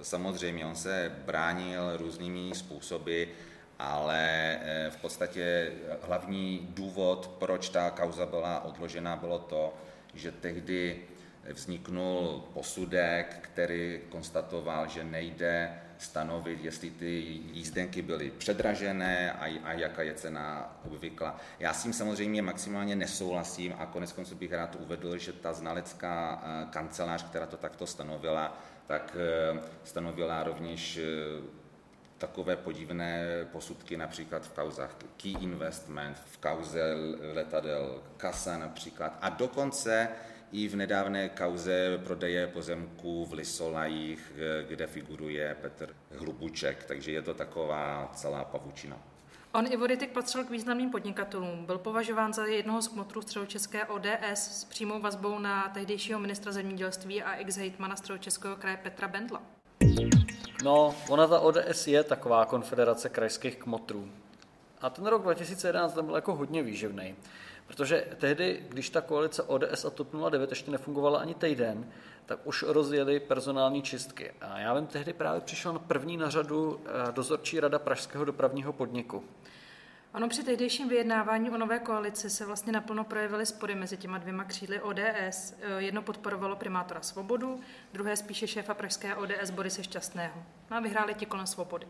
samozřejmě, 0.02 0.66
on 0.66 0.76
se 0.76 1.16
bránil 1.25 1.97
různými 1.97 2.54
způsoby, 2.54 3.25
ale 3.78 4.59
eh, 4.62 4.90
v 4.90 4.97
podstatě 4.97 5.73
hlavní 6.02 6.69
důvod, 6.71 7.31
proč 7.38 7.69
ta 7.69 7.90
kauza 7.90 8.26
byla 8.26 8.64
odložena, 8.64 9.16
bylo 9.16 9.38
to, 9.38 9.75
že 10.14 10.33
tehdy 10.33 11.02
vzniknul 11.52 12.45
posudek, 12.54 13.38
který 13.40 14.00
konstatoval, 14.09 14.88
že 14.88 15.04
nejde 15.04 15.81
stanovit, 16.04 16.64
jestli 16.64 16.90
ty 16.90 17.11
jízdenky 17.52 18.02
byly 18.02 18.30
předražené 18.30 19.32
a, 19.32 19.44
a 19.64 19.73
jaká 19.73 20.02
je 20.02 20.14
cena 20.14 20.76
obvykla. 20.87 21.40
Já 21.58 21.73
s 21.73 21.82
tím 21.82 21.92
samozřejmě 21.92 22.42
maximálně 22.42 22.96
nesouhlasím 22.96 23.75
a 23.78 23.87
konec 23.87 24.12
konců 24.12 24.34
bych 24.34 24.52
rád 24.52 24.76
uvedl, 24.80 25.18
že 25.18 25.32
ta 25.32 25.52
znalecká 25.52 26.42
eh, 26.42 26.66
kancelář, 26.70 27.23
která 27.23 27.46
to 27.46 27.56
takto 27.56 27.87
stanovila, 27.87 28.58
tak 28.87 29.16
eh, 29.16 29.61
stanovila 29.84 30.42
rovněž 30.42 30.96
eh, 30.96 31.04
takové 32.18 32.56
podivné 32.56 33.44
posudky 33.52 33.96
například 33.96 34.46
v 34.46 34.52
kauzách 34.52 34.96
Key 35.16 35.32
Investment, 35.40 36.16
v 36.16 36.38
kauze 36.38 36.94
letadel 37.34 38.02
Kasa 38.16 38.58
například 38.58 39.18
a 39.20 39.28
dokonce 39.28 40.08
i 40.54 40.68
v 40.68 40.76
nedávné 40.76 41.28
kauze 41.28 42.00
prodeje 42.04 42.46
pozemků 42.46 43.25
v 43.25 43.32
Lisolajích, 43.32 44.32
kde 44.68 44.87
figuruje 44.87 45.56
Petr 45.61 45.94
Hlubuček, 46.18 46.84
takže 46.84 47.12
je 47.12 47.23
to 47.23 47.34
taková 47.34 48.11
celá 48.14 48.44
pavučina. 48.44 48.99
On 49.52 49.73
Ivoritik 49.73 50.11
patřil 50.11 50.44
k 50.44 50.50
významným 50.50 50.90
podnikatelům. 50.90 51.66
Byl 51.66 51.78
považován 51.78 52.32
za 52.32 52.46
jednoho 52.46 52.82
z 52.82 52.88
kmotrů 52.88 53.23
středočeské 53.23 53.84
ODS 53.84 54.34
s 54.34 54.64
přímou 54.64 55.00
vazbou 55.00 55.38
na 55.38 55.68
tehdejšího 55.68 56.20
ministra 56.20 56.52
zemědělství 56.52 57.23
a 57.23 57.37
ex-hejtmana 57.37 57.96
středočeského 57.96 58.56
kraje 58.56 58.76
Petra 58.82 59.08
Bendla. 59.08 59.42
No, 60.64 60.94
ona 61.08 61.26
ta 61.26 61.40
ODS 61.40 61.87
je 61.87 62.04
taková 62.04 62.44
konfederace 62.44 63.08
krajských 63.08 63.56
kmotrů. 63.56 64.08
A 64.80 64.90
ten 64.90 65.06
rok 65.06 65.23
2011 65.23 65.92
tam 65.94 66.06
byl 66.06 66.14
jako 66.14 66.34
hodně 66.34 66.62
výživný. 66.62 67.14
Protože 67.66 68.06
tehdy, 68.18 68.62
když 68.68 68.90
ta 68.90 69.00
koalice 69.00 69.42
ODS 69.42 69.85
a 69.85 69.90
TOP 69.90 70.09
09 70.30 70.50
ještě 70.50 70.71
nefungovala 70.71 71.18
ani 71.18 71.35
týden, 71.35 71.90
tak 72.26 72.38
už 72.47 72.62
rozjeli 72.62 73.21
personální 73.21 73.83
čistky. 73.83 74.33
A 74.40 74.59
já 74.59 74.75
vím, 74.75 74.87
tehdy 74.87 75.12
právě 75.12 75.40
přišel 75.40 75.73
na 75.73 75.78
první 75.78 76.16
na 76.16 76.30
řadu 76.30 76.80
eh, 76.87 77.12
dozorčí 77.12 77.61
rada 77.61 77.78
Pražského 77.78 78.25
dopravního 78.25 78.73
podniku. 78.73 79.25
Ono 80.14 80.28
při 80.28 80.42
tehdejším 80.42 80.88
vyjednávání 80.88 81.50
o 81.50 81.59
nové 81.59 81.78
koalici 81.78 82.30
se 82.30 82.47
vlastně 82.47 82.73
naplno 82.73 83.04
projevily 83.04 83.47
spory 83.47 83.75
mezi 83.75 83.97
těma 83.97 84.18
dvěma 84.18 84.44
křídly 84.44 84.80
ODS. 84.80 85.54
Eh, 85.61 85.83
jedno 85.83 86.02
podporovalo 86.02 86.56
primátora 86.56 87.00
Svobodu, 87.00 87.61
druhé 87.92 88.16
spíše 88.16 88.47
šéfa 88.47 88.75
pražské 88.75 89.14
ODS 89.14 89.50
Borise 89.50 89.85
Šťastného. 89.85 90.42
No 90.71 90.76
a 90.76 90.80
vyhráli 90.80 91.14
ti 91.14 91.26
kolem 91.26 91.47
Svobody. 91.47 91.87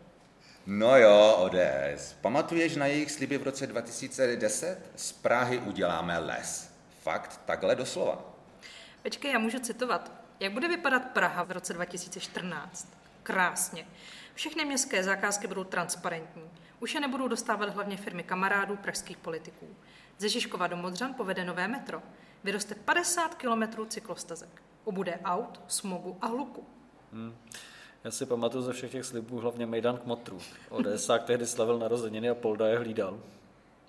No 0.66 0.97
jo, 0.97 1.35
ODS. 1.37 2.12
Pamatuješ 2.21 2.76
na 2.76 2.87
jejich 2.87 3.11
sliby 3.11 3.38
v 3.38 3.42
roce 3.42 3.66
2010? 3.66 4.90
Z 4.97 5.12
Prahy 5.12 5.59
uděláme 5.59 6.18
les. 6.18 6.75
Fakt 7.02 7.40
takhle 7.44 7.75
doslova. 7.76 8.35
Počkej, 9.02 9.33
já 9.33 9.38
můžu 9.38 9.59
citovat. 9.59 10.12
Jak 10.40 10.52
bude 10.52 10.68
vypadat 10.68 11.04
Praha 11.04 11.42
v 11.42 11.50
roce 11.50 11.73
2014? 11.73 12.88
Krásně. 13.23 13.87
Všechny 14.35 14.64
městské 14.64 15.04
zakázky 15.04 15.47
budou 15.47 15.64
transparentní. 15.64 16.50
Už 16.80 16.94
je 16.94 17.00
nebudou 17.00 17.28
dostávat 17.28 17.68
hlavně 17.75 17.97
firmy 17.97 18.23
kamarádů 18.23 18.76
pražských 18.76 19.16
politiků. 19.16 19.76
Ze 20.18 20.28
Žižkova 20.28 20.66
do 20.66 20.76
Modřan 20.76 21.14
povede 21.14 21.44
nové 21.44 21.68
metro. 21.68 22.02
Vyroste 22.44 22.75
50 22.75 23.35
kilometrů 23.35 23.85
cyklostezek. 23.85 24.62
Ubude 24.85 25.18
aut, 25.25 25.61
smogu 25.68 26.18
a 26.21 26.26
hluku. 26.26 26.66
Hmm. 27.12 27.37
Já 28.04 28.11
si 28.11 28.26
pamatuju 28.26 28.64
ze 28.64 28.73
všech 28.73 28.90
těch 28.90 29.04
slibů 29.04 29.40
hlavně 29.40 29.66
Mejdan 29.66 29.99
k 29.99 30.04
Motru. 30.04 30.38
ODSák 30.68 31.25
tehdy 31.25 31.46
slavil 31.46 31.78
narozeniny 31.78 32.30
a 32.30 32.34
Polda 32.34 32.68
je 32.68 32.78
hlídal. 32.78 33.20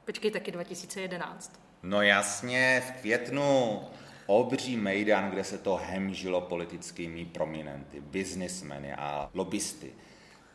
Počkej, 0.05 0.31
taky 0.31 0.51
2011. 0.51 1.59
No 1.83 2.01
jasně, 2.01 2.83
v 2.87 3.01
květnu 3.01 3.81
obří 4.25 4.77
mejdan, 4.77 5.29
kde 5.29 5.43
se 5.43 5.57
to 5.57 5.75
hemžilo 5.75 6.41
politickými 6.41 7.25
prominenty, 7.25 8.01
biznismeny 8.01 8.93
a 8.93 9.29
lobbysty. 9.33 9.93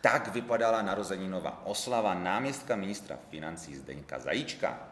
Tak 0.01 0.35
vypadala 0.35 0.83
narozeninová 0.83 1.67
oslava 1.67 2.15
náměstka 2.15 2.77
ministra 2.77 3.19
financí 3.31 3.77
Zdeňka 3.77 4.19
Zajíčka. 4.19 4.89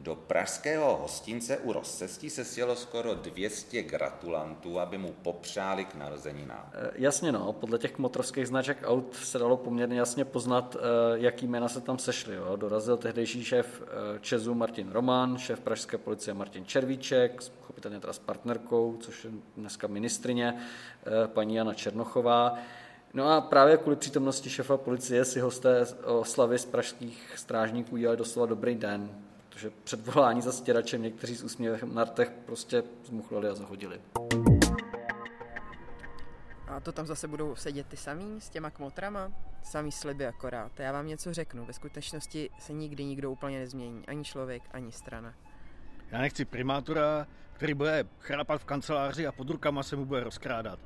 Do 0.00 0.14
pražského 0.14 0.96
hostince 0.96 1.58
u 1.58 1.72
rozcestí 1.72 2.30
se 2.30 2.44
sjelo 2.44 2.76
skoro 2.76 3.14
200 3.14 3.82
gratulantů, 3.82 4.80
aby 4.80 4.98
mu 4.98 5.12
popřáli 5.22 5.84
k 5.84 5.94
narozeninám. 5.94 6.70
E, 6.72 6.90
jasně 6.94 7.32
no, 7.32 7.52
podle 7.52 7.78
těch 7.78 7.98
motrovských 7.98 8.48
značek 8.48 8.78
aut 8.84 9.14
se 9.14 9.38
dalo 9.38 9.56
poměrně 9.56 9.98
jasně 9.98 10.24
poznat, 10.24 10.76
e, 10.76 11.18
jaký 11.18 11.46
jména 11.46 11.68
se 11.68 11.80
tam 11.80 11.98
sešly. 11.98 12.34
Jo. 12.34 12.56
Dorazil 12.56 12.96
tehdejší 12.96 13.44
šéf 13.44 13.82
e, 13.82 14.18
Česu 14.20 14.54
Martin 14.54 14.92
Roman, 14.92 15.38
šéf 15.38 15.60
pražské 15.60 15.98
policie 15.98 16.34
Martin 16.34 16.64
Červíček, 16.64 17.42
pochopitelně 17.58 18.00
teda 18.00 18.12
s 18.12 18.18
partnerkou, 18.18 18.96
což 19.00 19.24
je 19.24 19.30
dneska 19.56 19.86
ministrině, 19.86 20.58
paní 21.26 21.54
Jana 21.54 21.74
Černochová. 21.74 22.58
No 23.14 23.28
a 23.28 23.40
právě 23.40 23.76
kvůli 23.76 23.96
přítomnosti 23.96 24.50
šefa 24.50 24.76
policie 24.76 25.24
si 25.24 25.40
hosté 25.40 25.86
oslavy 26.04 26.58
z 26.58 26.64
pražských 26.64 27.32
strážníků 27.36 27.96
dělali 27.96 28.16
doslova 28.16 28.46
dobrý 28.46 28.74
den 28.74 29.10
protože 29.48 29.70
před 29.84 30.06
volání 30.06 30.42
za 30.42 30.52
stěračem 30.52 31.02
někteří 31.02 31.36
s 31.36 31.42
úsměvem 31.42 31.94
na 31.94 32.04
rtech 32.04 32.30
prostě 32.46 32.82
zmuchlali 33.04 33.48
a 33.48 33.54
zahodili. 33.54 34.00
A 36.68 36.80
to 36.80 36.92
tam 36.92 37.06
zase 37.06 37.28
budou 37.28 37.56
sedět 37.56 37.86
ty 37.86 37.96
samý 37.96 38.40
s 38.40 38.48
těma 38.50 38.70
kmotrama? 38.70 39.32
Samý 39.62 39.92
sliby 39.92 40.26
akorát. 40.26 40.80
Já 40.80 40.92
vám 40.92 41.06
něco 41.06 41.34
řeknu. 41.34 41.64
Ve 41.64 41.72
skutečnosti 41.72 42.50
se 42.58 42.72
nikdy 42.72 43.04
nikdo 43.04 43.30
úplně 43.30 43.58
nezmění. 43.58 44.06
Ani 44.06 44.24
člověk, 44.24 44.62
ani 44.72 44.92
strana. 44.92 45.34
Já 46.10 46.20
nechci 46.20 46.44
primátora, 46.44 47.26
který 47.52 47.74
bude 47.74 48.04
chrapat 48.18 48.60
v 48.60 48.64
kanceláři 48.64 49.26
a 49.26 49.32
pod 49.32 49.50
rukama 49.50 49.82
se 49.82 49.96
mu 49.96 50.04
bude 50.04 50.24
rozkrádat. 50.24 50.78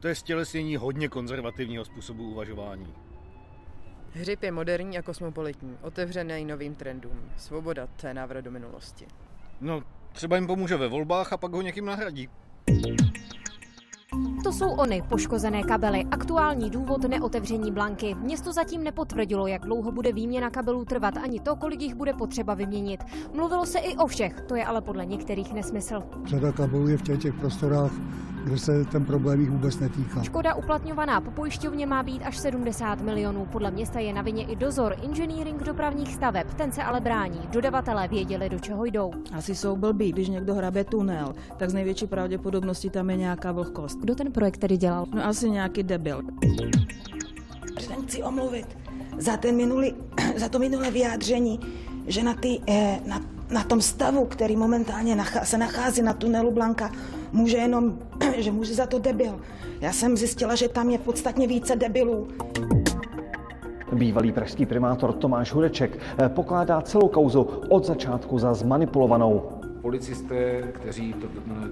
To 0.00 0.08
je 0.08 0.14
stělesnění 0.14 0.76
hodně 0.76 1.08
konzervativního 1.08 1.84
způsobu 1.84 2.30
uvažování. 2.30 2.94
Hřib 4.16 4.42
je 4.42 4.52
moderní 4.52 4.98
a 4.98 5.02
kosmopolitní, 5.02 5.78
otevřený 5.82 6.44
novým 6.44 6.74
trendům. 6.74 7.30
Svoboda, 7.36 7.88
to 8.00 8.06
je 8.06 8.14
návrat 8.14 8.40
do 8.40 8.50
minulosti. 8.50 9.06
No, 9.60 9.82
třeba 10.12 10.36
jim 10.36 10.46
pomůže 10.46 10.76
ve 10.76 10.88
volbách 10.88 11.32
a 11.32 11.36
pak 11.36 11.52
ho 11.52 11.62
někým 11.62 11.84
nahradí. 11.84 12.28
To 14.44 14.52
jsou 14.52 14.70
ony, 14.70 15.02
poškozené 15.08 15.62
kabely. 15.62 16.04
Aktuální 16.10 16.70
důvod 16.70 17.02
neotevření 17.02 17.72
blanky. 17.72 18.14
Město 18.14 18.52
zatím 18.52 18.84
nepotvrdilo, 18.84 19.46
jak 19.46 19.62
dlouho 19.62 19.92
bude 19.92 20.12
výměna 20.12 20.50
kabelů 20.50 20.84
trvat, 20.84 21.16
ani 21.16 21.40
to, 21.40 21.56
kolik 21.56 21.80
jich 21.80 21.94
bude 21.94 22.12
potřeba 22.12 22.54
vyměnit. 22.54 23.04
Mluvilo 23.34 23.66
se 23.66 23.78
i 23.78 23.96
o 23.96 24.06
všech, 24.06 24.40
to 24.40 24.56
je 24.56 24.64
ale 24.64 24.80
podle 24.80 25.06
některých 25.06 25.52
nesmysl. 25.52 26.02
Řada 26.24 26.52
kabelů 26.52 26.88
je 26.88 26.96
v 26.96 27.02
těch, 27.02 27.20
těch 27.20 27.34
prostorách 27.34 27.92
kde 28.44 28.58
se 28.58 28.84
ten 28.84 29.04
problém 29.04 29.40
jich 29.40 29.50
vůbec 29.50 29.78
netýká. 29.80 30.22
Škoda 30.22 30.54
uplatňovaná 30.54 31.20
po 31.20 31.30
pojišťovně 31.30 31.86
má 31.86 32.02
být 32.02 32.22
až 32.22 32.38
70 32.38 33.00
milionů. 33.00 33.46
Podle 33.52 33.70
města 33.70 34.00
je 34.00 34.12
na 34.12 34.22
vině 34.22 34.44
i 34.44 34.56
dozor 34.56 34.96
engineering 35.04 35.62
dopravních 35.62 36.14
staveb. 36.14 36.54
Ten 36.54 36.72
se 36.72 36.82
ale 36.82 37.00
brání. 37.00 37.40
Dodavatelé 37.52 38.08
věděli, 38.08 38.48
do 38.48 38.58
čeho 38.58 38.84
jdou. 38.84 39.10
Asi 39.32 39.54
jsou 39.54 39.76
blbí, 39.76 40.12
když 40.12 40.28
někdo 40.28 40.54
hrabe 40.54 40.84
tunel, 40.84 41.34
tak 41.56 41.70
z 41.70 41.74
největší 41.74 42.06
pravděpodobností 42.06 42.90
tam 42.90 43.10
je 43.10 43.16
nějaká 43.16 43.52
vlhkost. 43.52 44.00
Kdo 44.00 44.14
ten 44.14 44.32
projekt 44.34 44.56
tedy 44.56 44.76
dělal? 44.76 45.06
No 45.14 45.26
asi 45.26 45.50
nějaký 45.50 45.82
debil. 45.82 46.22
Předem 47.76 48.02
chci 48.06 48.22
omluvit 48.22 48.66
za, 49.18 49.36
ten 49.36 49.56
minulý, 49.56 49.94
za 50.36 50.48
to 50.48 50.58
minulé 50.58 50.90
vyjádření, 50.90 51.60
že 52.06 52.22
na, 52.22 52.34
ty, 52.34 52.60
eh, 52.68 53.00
na, 53.06 53.20
na 53.50 53.64
tom 53.64 53.80
stavu, 53.80 54.24
který 54.24 54.56
momentálně 54.56 55.16
nachá, 55.16 55.44
se 55.44 55.58
nachází 55.58 56.02
na 56.02 56.12
tunelu 56.12 56.50
Blanka, 56.50 56.90
může 57.32 57.56
jenom, 57.56 57.98
že 58.36 58.52
může 58.52 58.74
za 58.74 58.86
to 58.86 58.98
debil. 58.98 59.40
Já 59.80 59.92
jsem 59.92 60.16
zjistila, 60.16 60.54
že 60.54 60.68
tam 60.68 60.90
je 60.90 60.98
podstatně 60.98 61.46
více 61.46 61.76
debilů. 61.76 62.28
Bývalý 63.92 64.32
pražský 64.32 64.66
primátor 64.66 65.12
Tomáš 65.12 65.52
Hudeček 65.52 65.98
eh, 66.18 66.28
pokládá 66.28 66.80
celou 66.80 67.08
kauzu 67.08 67.42
od 67.68 67.86
začátku 67.86 68.38
za 68.38 68.54
zmanipulovanou. 68.54 69.63
Policisté, 69.84 70.72
kteří 70.72 71.12
to, 71.12 71.26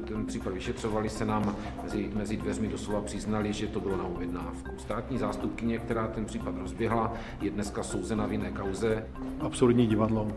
ten 0.09 0.27
případ 0.27 0.55
vyšetřovali, 0.55 1.09
se 1.09 1.25
nám 1.25 1.57
mezi, 1.83 2.11
mezi 2.15 2.37
dveřmi 2.37 2.69
doslova 2.69 3.01
přiznali, 3.01 3.53
že 3.53 3.67
to 3.67 3.81
bylo 3.81 3.97
na 3.97 4.05
objednávku. 4.05 4.71
Státní 4.79 5.19
zástupkyně, 5.19 5.79
která 5.79 6.07
ten 6.07 6.25
případ 6.25 6.55
rozběhla, 6.59 7.13
je 7.41 7.51
dneska 7.51 7.83
souzena 7.83 8.27
v 8.27 8.33
jiné 8.33 8.51
kauze. 8.51 9.07
Absurdní 9.41 9.87
divadlo. 9.87 10.29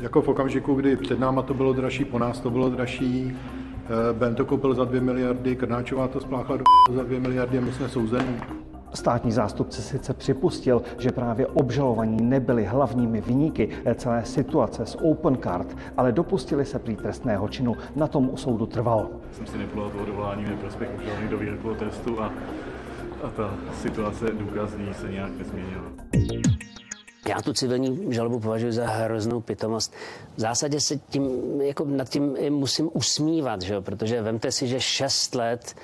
Jako 0.00 0.22
v 0.22 0.28
okamžiku, 0.28 0.74
kdy 0.74 0.96
před 0.96 1.18
náma 1.18 1.42
to 1.42 1.54
bylo 1.54 1.72
dražší, 1.72 2.04
po 2.04 2.18
nás 2.18 2.40
to 2.40 2.50
bylo 2.50 2.70
dražší, 2.70 3.36
Eh, 3.90 4.12
ben 4.12 4.34
to 4.34 4.44
koupil 4.44 4.74
za 4.74 4.84
2 4.84 5.00
miliardy, 5.00 5.56
Krnáčová 5.56 6.08
to 6.08 6.20
spláchla 6.20 6.56
do 6.56 6.64
za 6.94 7.02
2 7.02 7.20
miliardy 7.20 7.58
a 7.58 7.60
my 7.60 7.72
jsme 7.72 7.88
souzení. 7.88 8.40
Státní 8.94 9.32
zástupce 9.32 9.82
sice 9.82 10.14
připustil, 10.14 10.82
že 10.98 11.10
právě 11.10 11.46
obžalovaní 11.46 12.22
nebyli 12.22 12.64
hlavními 12.64 13.20
vyníky 13.20 13.68
celé 13.94 14.24
situace 14.24 14.86
s 14.86 14.98
Open 15.02 15.38
Card, 15.42 15.76
ale 15.96 16.12
dopustili 16.12 16.64
se 16.64 16.78
prý 16.78 16.96
trestného 16.96 17.48
činu. 17.48 17.76
Na 17.96 18.06
tom 18.06 18.30
u 18.30 18.36
soudu 18.36 18.66
trval. 18.66 19.08
Jsem 19.32 19.46
si 19.46 19.58
nepodal 19.58 19.90
toho 19.90 20.06
dovolání 20.06 20.44
ve 20.44 20.56
prospěch 20.56 20.90
obžalovaných 20.94 21.30
do 21.30 21.38
výrokového 21.38 21.80
testu 21.84 22.20
a, 22.20 22.32
a 23.22 23.30
ta 23.36 23.54
situace 23.82 24.26
důkazní 24.30 24.94
se 24.94 25.08
nějak 25.08 25.30
nezměnila. 25.38 25.84
Já 27.28 27.42
tu 27.42 27.52
civilní 27.52 28.14
žalobu 28.14 28.40
považuji 28.40 28.72
za 28.72 28.86
hroznou 28.86 29.40
pitomost. 29.40 29.94
V 30.36 30.40
zásadě 30.40 30.80
se 30.80 30.96
tím, 30.96 31.30
jako 31.60 31.84
nad 31.84 32.08
tím 32.08 32.36
musím 32.50 32.90
usmívat, 32.92 33.62
že 33.62 33.74
jo? 33.74 33.82
protože 33.82 34.22
vemte 34.22 34.52
si, 34.52 34.68
že 34.68 34.80
šest 34.80 35.34
let 35.34 35.74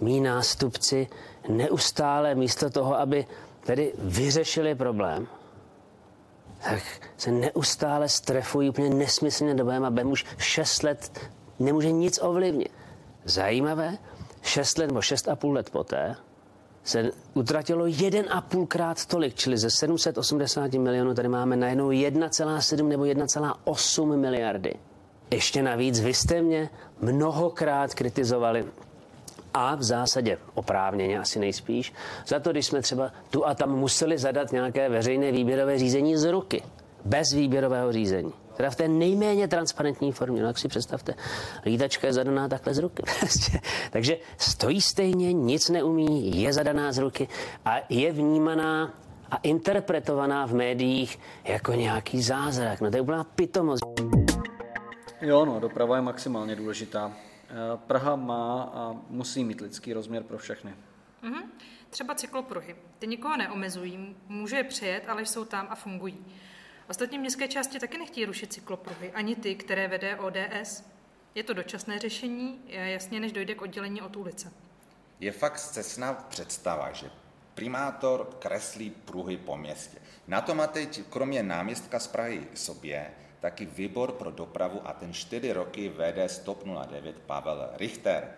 mý 0.00 0.20
nástupci 0.20 1.08
neustále 1.48 2.34
místo 2.34 2.70
toho, 2.70 2.98
aby 2.98 3.26
tedy 3.66 3.92
vyřešili 3.98 4.74
problém, 4.74 5.26
tak 6.64 6.82
se 7.16 7.30
neustále 7.30 8.08
strefují 8.08 8.70
úplně 8.70 8.90
nesmyslně 8.90 9.54
dobem 9.54 9.84
a 9.84 10.04
už 10.04 10.26
šest 10.38 10.82
let 10.82 11.20
nemůže 11.58 11.90
nic 11.92 12.18
ovlivnit. 12.22 12.72
Zajímavé, 13.24 13.98
šest 14.42 14.78
let 14.78 14.86
nebo 14.86 15.02
šest 15.02 15.28
a 15.28 15.36
půl 15.36 15.54
let 15.54 15.70
poté 15.70 16.16
se 16.84 17.10
utratilo 17.34 17.84
1,5 17.84 18.66
krát 18.66 19.06
tolik, 19.06 19.34
čili 19.34 19.58
ze 19.58 19.70
780 19.70 20.72
milionů 20.72 21.14
tady 21.14 21.28
máme 21.28 21.56
najednou 21.56 21.88
1,7 21.88 22.88
nebo 22.88 23.04
1,8 23.04 24.16
miliardy. 24.16 24.74
ještě 25.30 25.62
navíc 25.62 26.00
vy 26.00 26.14
jste 26.14 26.42
mě 26.42 26.70
mnohokrát 27.00 27.94
kritizovali 27.94 28.64
a 29.54 29.74
v 29.74 29.82
zásadě 29.82 30.38
oprávněně 30.54 31.18
asi 31.18 31.38
nejspíš, 31.38 31.92
za 32.26 32.40
to, 32.40 32.50
když 32.50 32.66
jsme 32.66 32.82
třeba 32.82 33.12
tu 33.30 33.46
a 33.46 33.54
tam 33.54 33.78
museli 33.78 34.18
zadat 34.18 34.52
nějaké 34.52 34.88
veřejné 34.88 35.32
výběrové 35.32 35.78
řízení 35.78 36.16
z 36.16 36.30
ruky, 36.30 36.62
bez 37.04 37.32
výběrového 37.32 37.92
řízení. 37.92 38.32
Teda 38.56 38.70
v 38.70 38.76
té 38.76 38.88
nejméně 38.88 39.48
transparentní 39.48 40.12
formě. 40.12 40.42
No, 40.42 40.48
jak 40.48 40.58
si 40.58 40.68
představte, 40.68 41.14
lítačka 41.64 42.06
je 42.06 42.12
zadaná 42.12 42.48
takhle 42.48 42.74
z 42.74 42.78
ruky. 42.78 43.02
Prostě. 43.20 43.60
Takže 43.90 44.16
stojí 44.38 44.80
stejně, 44.80 45.32
nic 45.32 45.68
neumí, 45.68 46.42
je 46.42 46.52
zadaná 46.52 46.92
z 46.92 46.98
ruky 46.98 47.28
a 47.64 47.76
je 47.88 48.12
vnímaná 48.12 48.94
a 49.30 49.36
interpretovaná 49.36 50.46
v 50.46 50.54
médiích 50.54 51.18
jako 51.44 51.72
nějaký 51.72 52.22
zázrak. 52.22 52.80
No 52.80 52.90
to 52.90 52.96
je 52.96 53.00
úplná 53.00 53.24
pitomost. 53.24 53.84
Jo, 55.20 55.44
no, 55.44 55.60
doprava 55.60 55.96
je 55.96 56.02
maximálně 56.02 56.56
důležitá. 56.56 57.12
Eh, 57.50 57.76
Praha 57.76 58.16
má 58.16 58.62
a 58.62 58.92
musí 59.08 59.44
mít 59.44 59.60
lidský 59.60 59.92
rozměr 59.92 60.22
pro 60.22 60.38
všechny. 60.38 60.74
Mhm. 61.22 61.52
Třeba 61.90 62.14
cyklopruhy. 62.14 62.76
Ty 62.98 63.06
nikoho 63.06 63.36
neomezují, 63.36 64.16
může 64.28 64.56
je 64.56 64.64
přejet, 64.64 65.08
ale 65.08 65.26
jsou 65.26 65.44
tam 65.44 65.66
a 65.70 65.74
fungují. 65.74 66.26
Ostatní 66.88 67.18
městské 67.18 67.48
části 67.48 67.78
taky 67.78 67.98
nechtějí 67.98 68.26
rušit 68.26 68.52
cyklopruhy, 68.52 69.12
ani 69.12 69.36
ty, 69.36 69.54
které 69.54 69.88
vede 69.88 70.16
ODS. 70.16 70.84
Je 71.34 71.42
to 71.42 71.52
dočasné 71.54 71.98
řešení, 71.98 72.60
jasně 72.68 73.20
než 73.20 73.32
dojde 73.32 73.54
k 73.54 73.62
oddělení 73.62 74.02
od 74.02 74.16
ulice. 74.16 74.52
Je 75.20 75.32
fakt 75.32 75.58
cestná 75.60 76.12
představa, 76.12 76.92
že 76.92 77.10
primátor 77.54 78.36
kreslí 78.38 78.90
pruhy 78.90 79.36
po 79.36 79.56
městě. 79.56 79.98
Na 80.28 80.40
to 80.40 80.54
má 80.54 80.66
teď 80.66 81.02
kromě 81.10 81.42
náměstka 81.42 81.98
z 81.98 82.06
Prahy 82.06 82.46
sobě 82.54 83.10
taky 83.40 83.66
výbor 83.66 84.12
pro 84.12 84.30
dopravu 84.30 84.80
a 84.84 84.92
ten 84.92 85.12
čtyři 85.12 85.52
roky 85.52 85.88
vede 85.88 86.28
Stop 86.28 86.64
09 86.64 87.16
Pavel 87.26 87.70
Richter. 87.76 88.28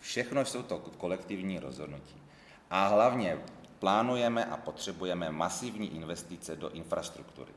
Všechno 0.00 0.44
jsou 0.44 0.62
to 0.62 0.78
kolektivní 0.78 1.58
rozhodnutí. 1.58 2.22
A 2.70 2.86
hlavně 2.86 3.38
plánujeme 3.78 4.44
a 4.44 4.56
potřebujeme 4.56 5.30
masivní 5.30 5.96
investice 5.96 6.56
do 6.56 6.70
infrastruktury. 6.70 7.52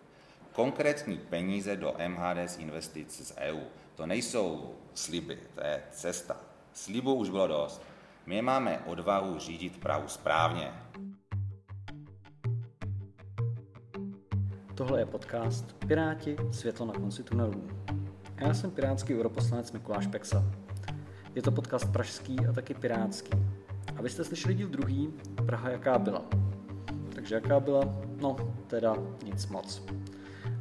Konkrétní 0.54 1.18
peníze 1.18 1.76
do 1.76 1.96
MHD 2.08 2.50
z 2.50 2.58
investic 2.58 3.28
z 3.28 3.34
EU. 3.38 3.62
To 3.96 4.06
nejsou 4.06 4.76
sliby, 4.94 5.40
to 5.56 5.64
je 5.64 5.84
cesta. 5.92 6.38
Slibů 6.74 7.14
už 7.14 7.30
bylo 7.30 7.48
dost. 7.48 7.82
My 8.26 8.42
máme 8.42 8.80
odvahu 8.86 9.40
řídit 9.40 9.78
Prahu 9.78 10.08
správně. 10.08 10.74
Tohle 14.76 15.00
je 15.00 15.06
podcast 15.06 15.74
Piráti, 15.88 16.38
světlo 16.52 16.86
na 16.86 16.94
konci 16.94 17.24
tunelů. 17.24 17.68
Já 18.38 18.54
jsem 18.54 18.72
pirátský 18.72 19.16
europoslanec 19.16 19.72
Mikuláš 19.72 20.08
Peksa. 20.08 20.44
Je 21.36 21.42
to 21.42 21.52
podcast 21.52 21.92
pražský 21.92 22.40
a 22.50 22.54
taky 22.54 22.74
pirátský. 22.74 23.32
A 23.96 24.02
vy 24.02 24.10
jste 24.10 24.24
slyšeli 24.24 24.54
díl 24.54 24.68
druhý, 24.68 25.14
Praha 25.46 25.70
jaká 25.70 26.00
byla. 26.00 26.22
Takže 27.16 27.36
jaká 27.36 27.60
byla? 27.60 27.96
No, 28.22 28.36
teda 28.68 28.96
nic 29.24 29.48
moc. 29.48 29.84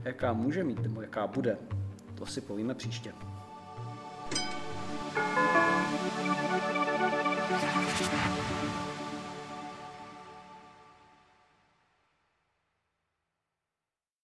Jaká 0.05 0.33
může 0.33 0.65
mít 0.65 0.83
nebo 0.83 1.03
jaká 1.03 1.27
bude, 1.27 1.59
to 2.15 2.27
si 2.27 2.41
povíme 2.41 2.75
příště. 2.75 3.13
Thank 8.11 8.39
you. 8.39 8.40